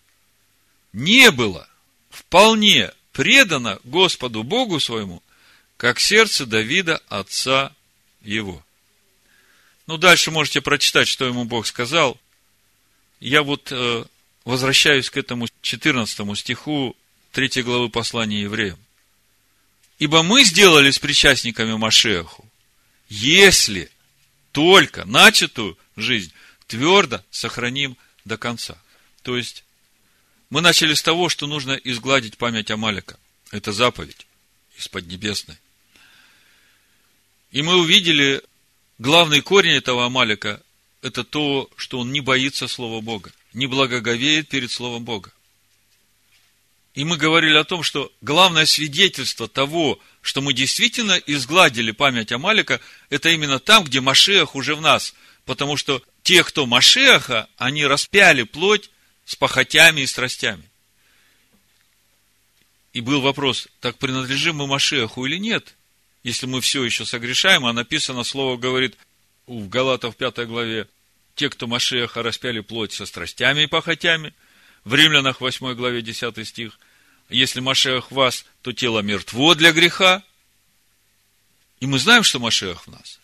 [0.93, 1.67] не было
[2.11, 5.21] вполне предано Господу Богу своему,
[5.77, 7.73] как сердце Давида, отца
[8.21, 8.63] его.
[9.87, 12.19] Ну, дальше можете прочитать, что ему Бог сказал.
[13.19, 14.05] Я вот э,
[14.45, 16.95] возвращаюсь к этому 14 стиху
[17.33, 18.79] 3 главы послания евреям.
[19.99, 22.49] Ибо мы сделались причастниками Машеху,
[23.07, 23.89] если
[24.51, 26.33] только начатую жизнь
[26.67, 28.77] твердо сохраним до конца.
[29.21, 29.63] То есть,
[30.49, 33.17] мы начали с того, что нужно изгладить память Амалика.
[33.51, 34.25] Это заповедь
[34.77, 35.57] из Поднебесной.
[37.55, 38.43] И мы увидели,
[38.97, 40.61] главный корень этого Амалика–
[41.01, 45.31] это то, что он не боится Слова Бога, не благоговеет перед Словом Бога.
[46.95, 52.81] И мы говорили о том, что главное свидетельство того, что мы действительно изгладили память Амалика,
[53.09, 55.15] это именно там, где Машех уже в нас.
[55.45, 58.89] Потому что те, кто Машеха, они распяли плоть
[59.23, 60.69] с похотями и страстями.
[62.91, 65.73] И был вопрос, так принадлежим мы Машеху или нет?
[66.25, 68.97] Если мы все еще согрешаем, а написано, слово говорит
[69.45, 70.87] в Галатов 5 главе,
[71.35, 74.33] те, кто Машеха распяли плоть со страстями и похотями,
[74.85, 76.79] в Римлянах 8 главе 10 стих,
[77.29, 80.23] если Машех вас, то тело мертво для греха,
[81.79, 83.19] и мы знаем, что Машех в нас.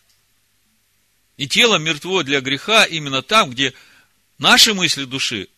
[1.36, 3.74] И тело мертво для греха именно там, где
[4.38, 5.48] наши мысли души,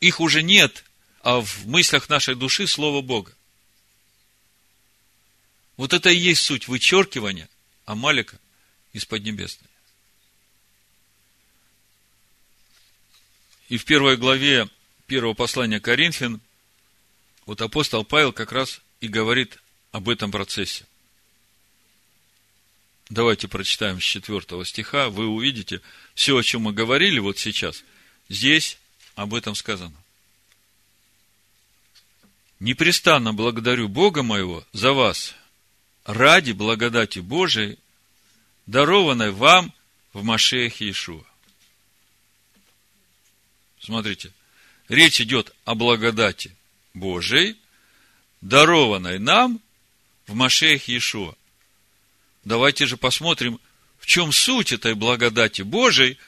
[0.00, 0.82] их уже нет,
[1.20, 3.34] а в мыслях нашей души Слово Бога.
[5.76, 7.48] Вот это и есть суть вычеркивания
[7.84, 8.38] Амалика
[8.92, 9.68] из Поднебесной.
[13.68, 14.68] И в первой главе
[15.06, 16.40] первого послания Коринфян
[17.46, 19.58] вот апостол Павел как раз и говорит
[19.92, 20.84] об этом процессе.
[23.08, 25.10] Давайте прочитаем с 4 стиха.
[25.10, 25.80] Вы увидите
[26.14, 27.84] все, о чем мы говорили вот сейчас.
[28.28, 28.78] Здесь
[29.14, 29.96] об этом сказано.
[32.58, 35.34] Непрестанно благодарю Бога моего за вас,
[36.06, 37.78] ради благодати Божией,
[38.66, 39.72] дарованной вам
[40.12, 41.24] в Машехе Иешуа.
[43.80, 44.32] Смотрите,
[44.88, 46.56] речь идет о благодати
[46.94, 47.56] Божией,
[48.40, 49.60] дарованной нам
[50.26, 51.34] в Машехе Иешуа.
[52.44, 53.60] Давайте же посмотрим,
[53.98, 56.18] в чем суть этой благодати Божией,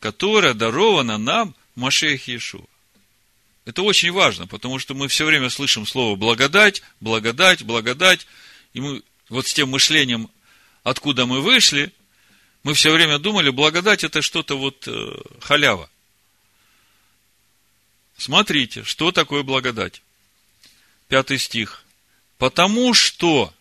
[0.00, 2.66] которая дарована нам в Машехе Иешуа.
[3.64, 8.26] Это очень важно, потому что мы все время слышим слово благодать, благодать, благодать,
[8.72, 10.30] и мы вот с тем мышлением,
[10.82, 11.92] откуда мы вышли,
[12.62, 15.90] мы все время думали, благодать это что-то вот э, халява.
[18.16, 20.02] Смотрите, что такое благодать.
[21.08, 21.84] Пятый стих.
[22.36, 23.52] Потому что,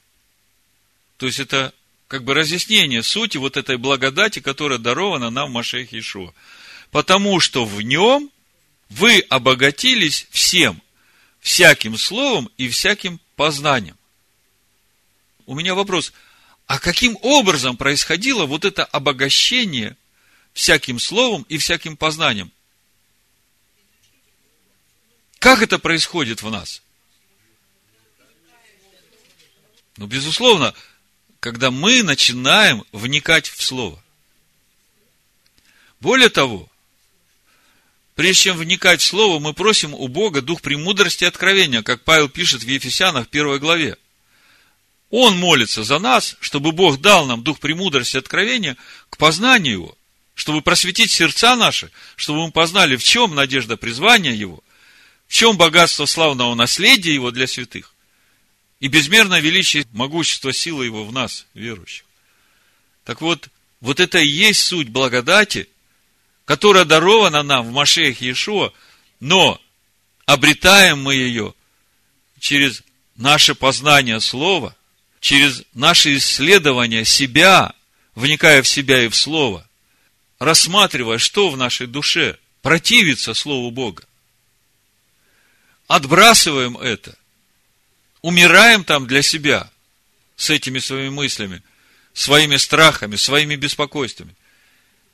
[1.17, 1.73] то есть это
[2.07, 6.33] как бы разъяснение сути вот этой благодати, которая дарована нам в Машехе Ишуа.
[6.91, 8.31] Потому что в нем
[8.89, 10.81] вы обогатились всем,
[11.39, 13.96] всяким словом и всяким познанием.
[15.47, 16.13] У меня вопрос,
[16.67, 19.97] а каким образом происходило вот это обогащение
[20.53, 22.51] всяким словом и всяким познанием?
[25.39, 26.81] Как это происходит в нас?
[29.95, 30.75] Ну, безусловно,
[31.39, 34.03] когда мы начинаем вникать в Слово.
[36.01, 36.69] Более того,
[38.15, 42.27] прежде чем вникать в Слово, мы просим у Бога дух премудрости и откровения, как Павел
[42.27, 43.97] пишет в Ефесянах, первой главе.
[45.09, 48.77] Он молится за нас, чтобы Бог дал нам дух премудрости и откровения
[49.09, 49.97] к познанию Его,
[50.35, 54.63] чтобы просветить сердца наши, чтобы мы познали, в чем надежда призвания Его,
[55.27, 57.93] в чем богатство славного наследия Его для святых
[58.79, 62.05] и безмерное величие, могущество, силы Его в нас, верующих.
[63.03, 65.69] Так вот, вот это и есть суть благодати,
[66.45, 68.71] которая дарована нам в Машеях Иешуа,
[69.19, 69.59] но
[70.25, 71.53] обретаем мы ее
[72.39, 72.83] через
[73.15, 74.76] наше познание Слова,
[75.19, 77.73] через наше исследование себя,
[78.15, 79.67] вникая в себя и в Слово,
[80.39, 84.03] рассматривая, что в нашей душе противится Слову Бога
[85.87, 87.17] отбрасываем это,
[88.21, 89.69] умираем там для себя
[90.35, 91.63] с этими своими мыслями,
[92.13, 94.35] своими страхами, своими беспокойствами.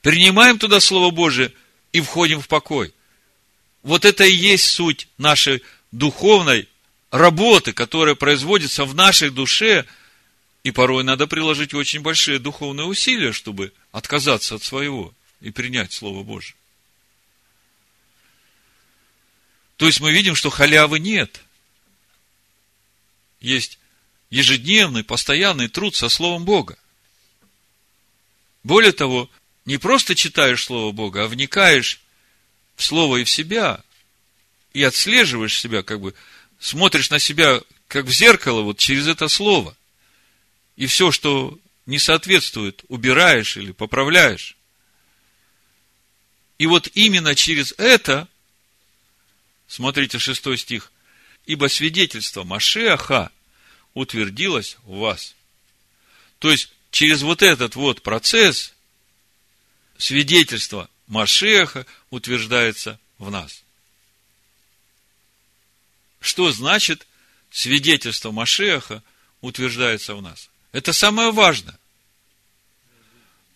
[0.02, 1.54] Принимаем туда Слово Божие
[1.94, 2.94] и входим в покой.
[3.84, 5.62] Вот это и есть суть нашей
[5.92, 6.68] духовной
[7.14, 9.86] работы, которая производится в нашей душе,
[10.64, 16.24] и порой надо приложить очень большие духовные усилия, чтобы отказаться от своего и принять Слово
[16.24, 16.56] Божие.
[19.78, 21.44] То есть мы видим, что халявы нет.
[23.42, 23.78] Есть
[24.32, 26.80] ежедневный, постоянный труд со Словом Бога.
[28.64, 29.30] Более того,
[29.66, 32.02] не просто читаешь Слово Бога, а вникаешь
[32.76, 33.84] в Слово и в себя,
[34.74, 36.16] и отслеживаешь себя, как бы
[36.64, 39.76] смотришь на себя, как в зеркало, вот через это Слово.
[40.76, 44.58] И все, что не соответствует, убираешь или поправляешь.
[46.58, 48.28] И вот именно через это
[49.74, 50.92] Смотрите, шестой стих.
[51.48, 53.32] Ибо свидетельство Машеха
[53.96, 55.34] утвердилось в вас.
[56.38, 58.76] То есть, через вот этот вот процесс
[59.98, 63.63] свидетельство Машеха утверждается в нас.
[66.24, 67.06] Что значит
[67.52, 69.04] свидетельство Машеха
[69.42, 70.50] утверждается в нас?
[70.72, 71.78] Это самое важное.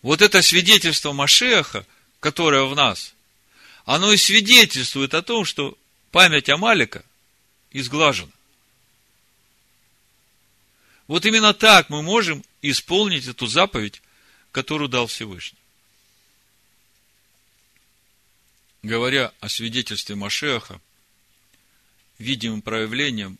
[0.02, 1.86] Вот это свидетельство Машеха,
[2.20, 3.14] которое в нас,
[3.86, 5.78] оно и свидетельствует о том, что
[6.12, 7.02] память Амалика
[7.72, 8.30] изглажена.
[11.06, 14.02] Вот именно так мы можем исполнить эту заповедь,
[14.52, 15.58] которую дал Всевышний.
[18.82, 20.82] Говоря о свидетельстве Машеха,
[22.18, 23.38] видимым проявлением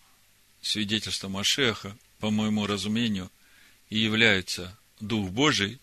[0.62, 3.30] свидетельства Машеха, по моему разумению,
[3.90, 5.78] и является Дух Божий,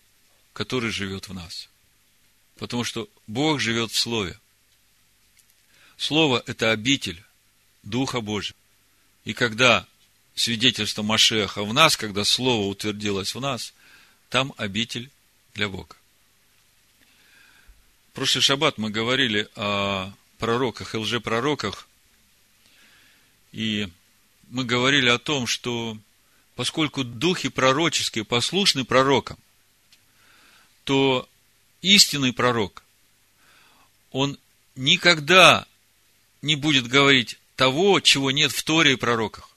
[0.52, 1.68] который живет в нас.
[2.56, 4.38] Потому что Бог живет в Слове.
[5.96, 7.22] Слово– это обитель
[7.82, 8.58] Духа Божьего.
[9.24, 9.86] И когда
[10.34, 13.74] свидетельство Машеха в нас, когда Слово утвердилось в нас,
[14.28, 15.10] там обитель
[15.54, 15.96] для Бога.
[18.10, 21.88] В прошлый шаббат мы говорили о пророках и лжепророках,
[23.52, 23.88] и
[24.48, 25.96] мы говорили о том, что
[26.54, 29.38] поскольку духи пророческие послушны пророкам,
[30.84, 31.28] то
[31.82, 32.82] истинный пророк,
[34.12, 34.38] он
[34.74, 35.66] никогда
[36.42, 39.50] не будет говорить того, чего нет в Торе и пророках.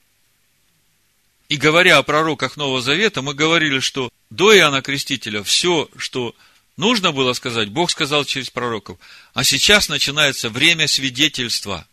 [1.50, 6.36] И говоря о пророках Нового Завета, мы говорили, что до Иоанна Крестителя все, что
[6.78, 9.00] нужно было сказать, Бог сказал через пророков.
[9.34, 11.88] А сейчас начинается время свидетельства.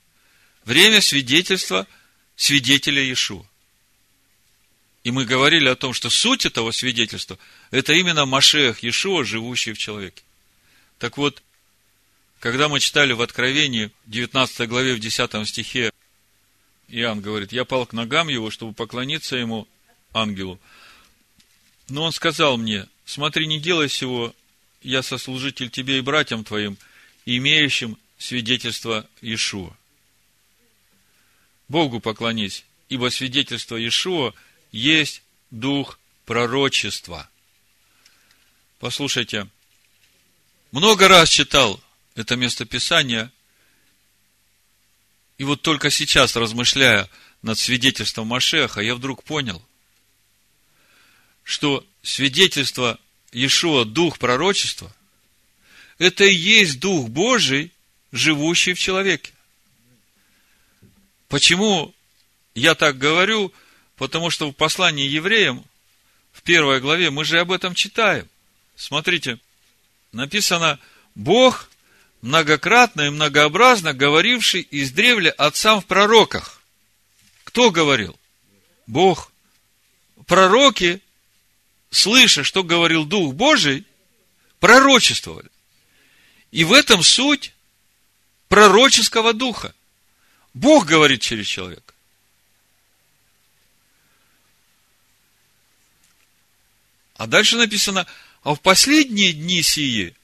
[0.67, 1.87] Время свидетельства
[2.35, 3.47] свидетеля Иешуа.
[5.05, 7.39] И мы говорили о том, что суть этого свидетельства–
[7.71, 10.25] это именно Машех Иешуа, живущий в человеке.
[10.99, 11.41] Так вот,
[12.41, 15.93] когда мы читали в Откровении, 19 главе, в 10 стихе,
[16.89, 19.69] Иоанн говорит, я пал к ногам его, чтобы поклониться ему,
[20.13, 20.59] ангелу.
[21.89, 24.35] Но он сказал мне, смотри, не делай всего,
[24.83, 26.77] я сослужитель тебе и братьям твоим,
[27.25, 29.73] имеющим свидетельство Иешуа.
[31.69, 34.35] Богу поклонись, ибо свидетельство Иешуа
[34.73, 37.29] есть дух пророчества.
[38.79, 39.49] Послушайте,
[40.71, 41.81] много раз читал
[42.15, 43.33] это место Писания.
[45.39, 47.09] И вот только сейчас, размышляя
[47.43, 49.63] над свидетельством Машеха, я вдруг понял,
[51.43, 52.99] что свидетельство
[53.33, 54.95] Иешуа, дух пророчества,
[55.99, 57.73] это и есть дух Божий,
[58.13, 59.33] живущий в человеке.
[61.29, 61.95] Почему
[62.55, 63.53] я так говорю?
[63.97, 65.65] Потому что в послании евреям,
[66.33, 68.29] в первой главе, мы же об этом читаем.
[68.77, 69.39] Смотрите,
[70.13, 70.79] написано,
[71.15, 71.71] Бог
[72.21, 76.61] многократно и многообразно говоривший издревле отцам в пророках.
[77.45, 78.19] Кто говорил?
[78.87, 79.33] Бог.
[80.27, 81.01] Пророки,
[81.91, 83.87] слыша, что говорил Дух Божий,
[84.59, 85.49] пророчествовали.
[86.51, 87.53] И в этом суть
[88.49, 89.75] пророческого духа.
[90.57, 91.93] Бог говорит через человека.
[97.17, 98.07] А дальше написано,
[98.43, 100.17] а в последние дни сии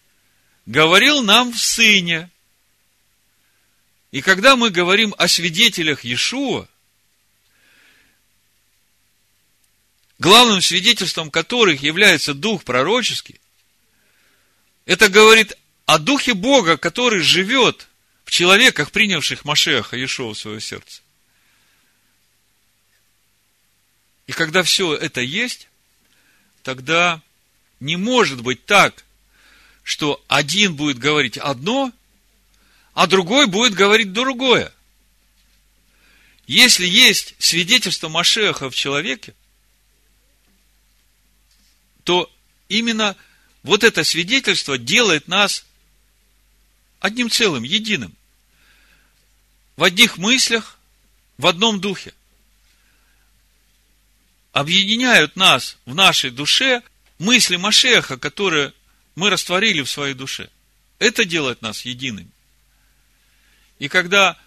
[0.65, 2.31] говорил нам в Сыне.
[4.11, 6.67] И когда мы говорим о свидетелях Иешуа,
[10.19, 13.39] главным свидетельством которых является Дух пророческий,
[14.87, 15.53] это говорит
[15.85, 17.87] о Духе Бога, который живет
[18.33, 21.03] человеках, принявших Машеха Иешуа в свое сердце.
[24.27, 25.69] И когда все это есть,
[26.63, 27.21] тогда
[27.79, 29.05] не может быть так,
[29.83, 31.93] что один будет говорить одно,
[32.95, 34.73] а другой будет говорить другое.
[36.47, 39.35] Если есть свидетельство Машеха в человеке,
[42.05, 42.33] то
[42.71, 43.15] именно
[43.63, 45.67] вот это свидетельство делает нас
[46.99, 48.17] одним целым, единым.
[49.83, 50.79] В одних мыслях,
[51.39, 52.15] в одном духе.
[54.53, 56.85] Объединяют нас в нашей душе
[57.19, 58.75] мысли Машеха, которые
[59.17, 60.49] мы растворили в своей душе.
[61.01, 62.31] Это делает нас едиными.
[63.81, 64.39] И когда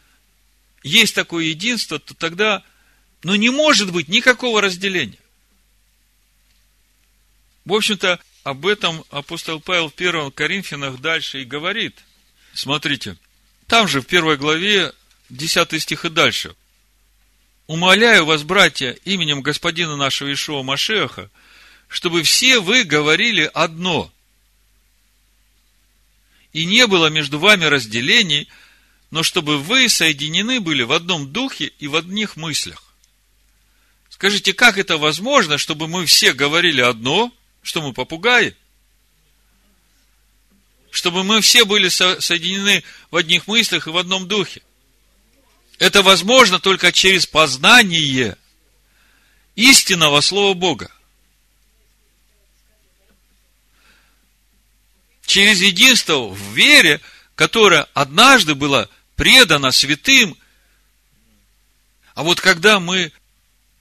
[0.84, 2.64] есть такое единство, то тогда
[3.22, 5.20] ну, не может быть никакого разделения.
[7.66, 12.06] В общем-то, об этом апостол Павел в 1 Коринфянах дальше и говорит.
[12.54, 13.18] Смотрите,
[13.68, 14.94] там же в первой главе
[15.30, 16.56] 10 стих и дальше.
[17.68, 21.32] «Умоляю вас, братья, именем Господина нашего Ишуа Машеха,
[21.88, 24.12] чтобы все вы говорили одно,
[26.54, 28.48] и не было между вами разделений,
[29.12, 32.84] но чтобы вы соединены были в одном духе и в одних мыслях.
[34.10, 38.56] Скажите, как это возможно, чтобы мы все говорили одно, что мы попугаи?
[40.92, 44.62] Чтобы мы все были со- соединены в одних мыслях и в одном духе.
[45.80, 48.38] Это возможно только через познание
[49.56, 50.92] истинного Слова Бога.
[55.26, 57.02] Через единство в вере,
[57.36, 60.38] которое однажды было предано святым.
[62.14, 63.12] А вот когда мы,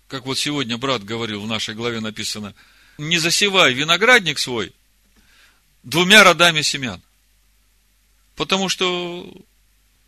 [0.09, 2.55] как вот сегодня брат говорил, в нашей главе написано–
[2.99, 4.72] не засевай виноградник свой
[5.82, 7.03] двумя родами семян.
[8.36, 9.32] Потому что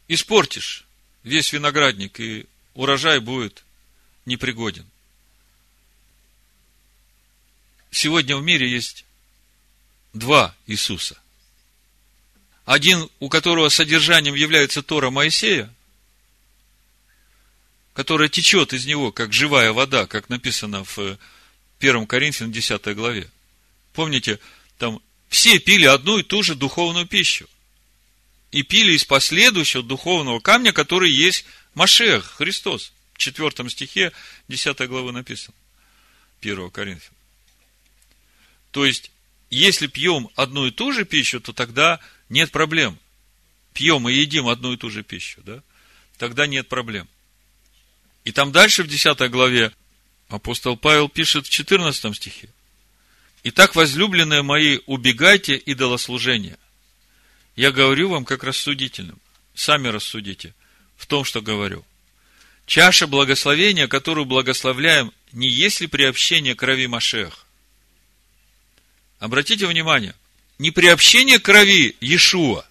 [0.09, 0.86] испортишь
[1.27, 3.65] весь виноградник, и урожай будет
[4.25, 4.87] непригоден.
[7.91, 9.05] Сегодня в мире есть
[10.15, 11.19] два Иисуса.
[12.65, 15.73] Один, у которого содержанием является Тора Моисея,
[17.93, 21.19] которая течет из него, как живая вода, как написано в
[21.81, 23.29] 1 Коринфянам 10 главе.
[23.95, 24.39] Помните,
[24.79, 27.49] там все пили одну и ту же духовную пищу.
[28.53, 31.45] И пили из последующего духовного камня, который есть
[31.75, 32.93] Машех, Христос.
[33.15, 34.13] В 4 стихе
[34.49, 35.55] 10 главы написано.
[36.41, 37.15] 1 Коринфян.
[38.71, 39.11] То есть,
[39.51, 42.99] если пьем одну и ту же пищу, то тогда нет проблем.
[43.73, 45.63] Пьем и едим одну и ту же пищу, да?
[46.19, 47.09] Тогда нет проблем.
[48.25, 49.73] И там дальше в 10 главе
[50.29, 52.49] Апостол Павел пишет в 14 стихе.
[53.45, 56.59] Итак, возлюбленные мои, убегайте идолослужения.
[57.57, 59.19] Я говорю вам как рассудительным.
[59.55, 60.55] Сами рассудите
[60.97, 61.85] в том, что говорю.
[62.67, 67.47] Чаша благословения, которую благословляем, не есть ли приобщение крови Машех?
[69.19, 70.15] Обратите внимание,
[70.59, 72.67] не приобщение крови Иешуа,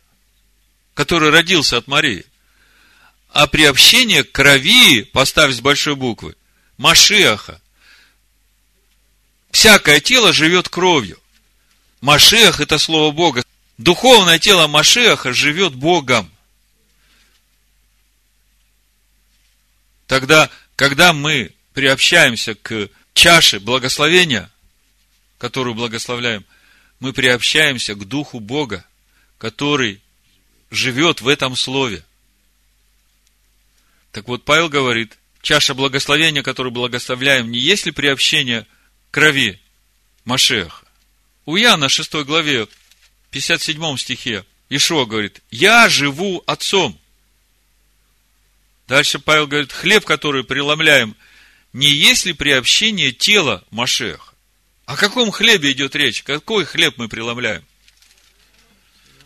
[0.94, 2.26] который родился от Марии,
[3.30, 6.36] а приобщение крови, поставь с большой буквы,
[6.78, 7.62] Машеха.
[9.50, 11.20] Всякое тело живет кровью.
[12.02, 13.45] Машех– это слово Бога.
[13.78, 16.32] Духовное тело Машеха живет Богом.
[20.08, 24.50] Тогда, когда мы приобщаемся к чаше благословения,
[25.38, 26.46] которую благословляем,
[27.00, 28.86] мы приобщаемся к Духу Бога,
[29.38, 30.02] который
[30.72, 32.04] живет в этом слове.
[34.12, 38.66] Так вот, Павел говорит, чаша благословения, которую благословляем, не есть ли приобщение
[39.12, 39.60] крови
[40.24, 40.86] Машеха?
[41.46, 42.68] У Иоанна 6 главе,
[43.36, 46.98] 57 стихе, Ишуа говорит, я живу отцом.
[48.88, 51.18] Дальше Павел говорит, хлеб, который преломляем,
[51.74, 54.34] не есть ли приобщение тела Машеха?
[54.86, 56.24] О каком хлебе идет речь?
[56.24, 57.66] Какой хлеб мы преломляем?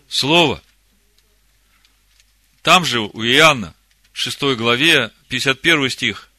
[0.07, 0.60] Слово.
[2.64, 3.76] Там же у Иоанна,
[4.14, 6.32] 6 главе, 51 стих,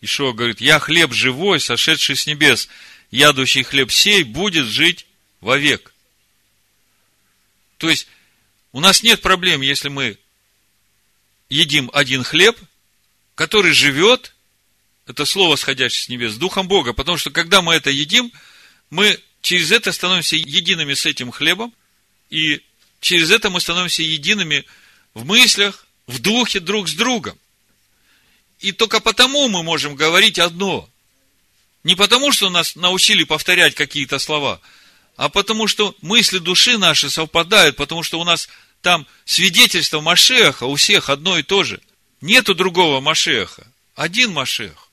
[0.00, 2.68] Ишуа говорит, «Я хлеб живой, сошедший с небес,
[3.10, 5.06] ядущий хлеб сей будет жить
[5.40, 5.92] вовек».
[7.80, 8.06] То есть,
[8.72, 10.18] у нас нет проблем, если мы
[11.48, 12.60] едим один хлеб,
[13.34, 14.34] который живет,
[15.06, 18.30] это слово, сходящее с небес, с Духом Бога, потому что, когда мы это едим,
[18.90, 21.72] мы через это становимся едиными с этим хлебом,
[22.28, 22.60] и
[23.00, 24.66] через это мы становимся едиными
[25.14, 27.38] в мыслях, в духе друг с другом.
[28.58, 30.86] И только потому мы можем говорить одно.
[31.82, 34.60] Не потому, что нас научили повторять какие-то слова,
[35.16, 38.48] а потому, что мысли души наши совпадают, потому что у нас
[38.82, 41.80] там свидетельство Машеха у всех одно и то же.
[42.20, 43.66] Нету другого Машеха.
[43.94, 44.88] Один Машех.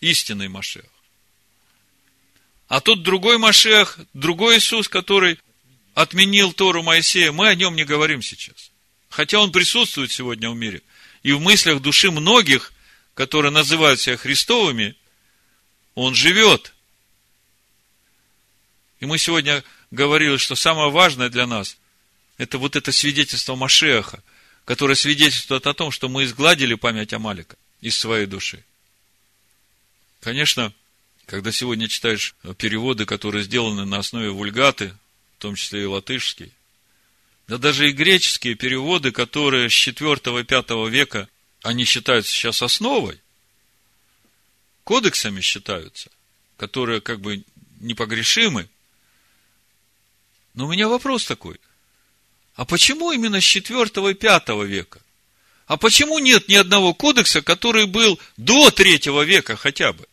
[0.00, 0.84] Истинный Машех.
[2.68, 5.38] А тут другой Машех, другой Иисус, который
[5.94, 7.32] отменил Тору Моисея.
[7.32, 8.70] Мы о нем не говорим сейчас.
[9.08, 10.82] Хотя он присутствует сегодня в мире.
[11.22, 12.72] И в мыслях души многих,
[13.14, 14.96] которые называют себя Христовыми,
[15.94, 16.73] он живет.
[19.04, 21.76] И мы сегодня говорили, что самое важное для нас–
[22.38, 24.22] это вот это свидетельство Машеха,
[24.64, 28.64] которое свидетельствует о том, что мы изгладили память Амалика из своей души.
[30.22, 30.72] Конечно,
[31.26, 34.96] когда сегодня читаешь переводы, которые сделаны на основе вульгаты,
[35.36, 36.50] в том числе и латышский,
[37.46, 41.28] да даже и греческие переводы, которые с 4-5 века,
[41.60, 43.20] они считаются сейчас основой,
[44.82, 46.10] кодексами считаются,
[46.56, 47.44] которые как бы
[47.80, 48.70] непогрешимы.
[50.54, 51.60] Но у меня вопрос такой.
[52.54, 55.00] А почему именно с 4 и 5 века?
[55.66, 60.06] А почему нет ни одного кодекса, который был до 3 века хотя бы?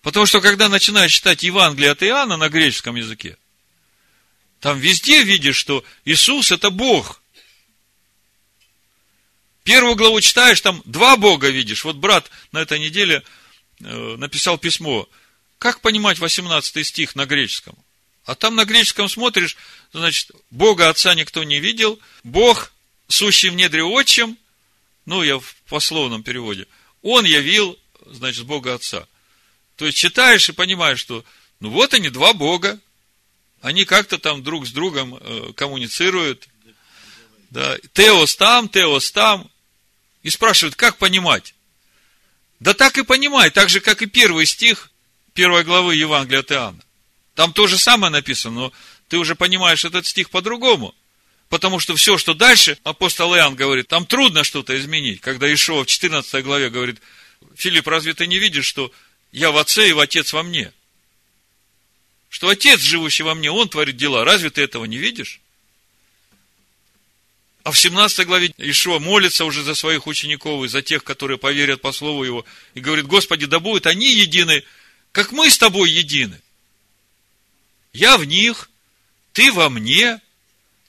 [0.00, 3.36] Потому что, когда начинаешь читать Евангелие от Иоанна на греческом языке,
[4.60, 7.20] там везде видишь, что Иисус– это Бог.
[9.64, 11.84] Первую главу читаешь, там два Бога видишь.
[11.84, 13.22] Вот брат на этой неделе
[13.80, 15.06] э, написал письмо.
[15.58, 17.76] Как понимать 18 стих на греческом?
[18.24, 19.56] А там на греческом смотришь,
[19.92, 22.72] значит, Бога Отца никто не видел, Бог,
[23.08, 24.36] сущий в недре отчим,
[25.06, 26.66] ну, я в пословном переводе,
[27.02, 29.06] Он явил, значит, Бога Отца.
[29.76, 31.24] То есть, читаешь и понимаешь, что,
[31.60, 32.78] ну, вот они, два Бога,
[33.60, 36.48] они как-то там друг с другом э, коммуницируют.
[37.50, 37.76] Да.
[37.92, 39.50] Теос там, Теос там.
[40.22, 41.54] И спрашивают, как понимать?
[42.60, 44.87] Да так и понимай, так же, как и первый стих
[45.38, 46.84] первой главы Евангелия от Иоанна.
[47.36, 48.72] Там то же самое написано, но
[49.06, 50.96] ты уже понимаешь этот стих по-другому.
[51.48, 55.20] Потому что все, что дальше, апостол Иоанн говорит, там трудно что-то изменить.
[55.20, 57.00] Когда Ишова в 14 главе говорит,
[57.54, 58.90] Филипп, разве ты не видишь, что
[59.30, 60.72] я в Отце и в Отец во мне?
[62.30, 64.24] Что Отец, живущий во мне, Он творит дела.
[64.24, 65.40] Разве ты этого не видишь?
[67.62, 71.80] А в 17 главе Ишуа молится уже за своих учеников и за тех, которые поверят
[71.80, 72.44] по слову Его.
[72.74, 74.64] И говорит, Господи, да будут они едины,
[75.12, 76.40] как мы с тобой едины.
[77.92, 78.70] Я в них,
[79.32, 80.20] ты во мне,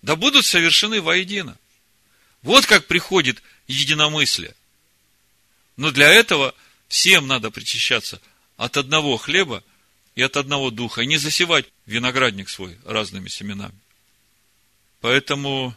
[0.01, 1.57] да будут совершены воедино.
[2.41, 4.55] Вот как приходит единомыслие.
[5.78, 6.55] Но для этого
[6.88, 8.22] всем надо причащаться
[8.57, 9.63] от одного хлеба
[10.15, 13.78] и от одного духа, и не засевать виноградник свой разными семенами.
[15.01, 15.76] Поэтому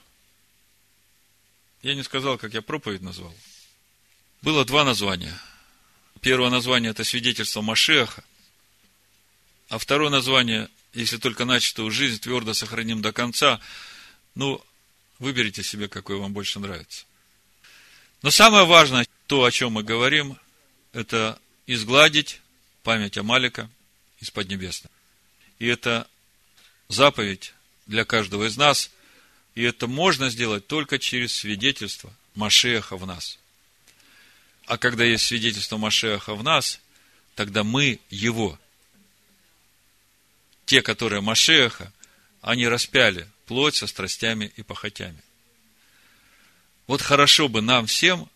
[1.82, 3.34] я не сказал, как я проповедь назвал.
[4.40, 5.38] Было два названия.
[6.20, 8.24] Первое название– это свидетельство Машеха,
[9.72, 13.58] а второе название, если только начатую жизнь твердо сохраним до конца,
[14.34, 14.62] ну,
[15.18, 17.06] выберите себе, какое вам больше нравится.
[18.20, 20.36] Но самое важное, то, о чем мы говорим,
[20.92, 22.42] это изгладить
[22.82, 23.70] память Амалика–
[24.20, 24.90] из Поднебесной.
[25.58, 26.06] И это
[26.88, 27.54] заповедь
[27.86, 28.90] для каждого из нас,
[29.54, 33.38] и это можно сделать только через свидетельство Машеха в нас.
[34.66, 36.78] А когда есть свидетельство Машеха в нас,
[37.34, 38.58] тогда мы его.
[40.72, 41.92] Те, которые Машеха,
[42.40, 45.22] они распяли плоть со страстями и похотями.
[46.86, 48.26] Вот хорошо бы нам всем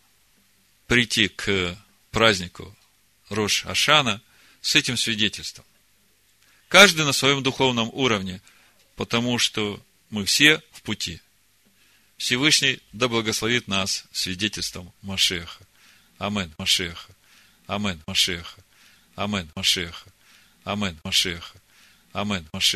[0.85, 1.75] прийти к
[2.11, 2.77] празднику
[3.29, 4.21] Рош Ашана
[4.61, 5.65] с этим свидетельством.
[6.67, 8.39] Каждый на своем духовном уровне,
[8.95, 11.19] потому что мы все в пути.
[12.17, 15.65] Всевышний да благословит нас свидетельством Машеха.
[16.19, 17.15] Амен, Машеха.
[17.65, 18.61] Амен, Машеха.
[19.15, 20.13] Амен, Машеха.
[20.65, 21.57] Амен, Машеха.
[22.13, 22.75] Амен, Машеха.